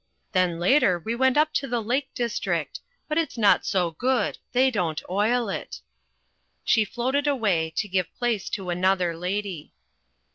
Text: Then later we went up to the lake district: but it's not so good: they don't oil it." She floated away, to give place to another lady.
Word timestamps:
Then 0.31 0.59
later 0.59 0.97
we 0.97 1.13
went 1.13 1.37
up 1.37 1.53
to 1.53 1.67
the 1.67 1.79
lake 1.79 2.09
district: 2.15 2.79
but 3.07 3.19
it's 3.19 3.37
not 3.37 3.67
so 3.67 3.91
good: 3.91 4.39
they 4.51 4.71
don't 4.71 4.99
oil 5.11 5.47
it." 5.47 5.79
She 6.63 6.83
floated 6.83 7.27
away, 7.27 7.71
to 7.75 7.87
give 7.87 8.11
place 8.15 8.49
to 8.49 8.71
another 8.71 9.15
lady. 9.15 9.75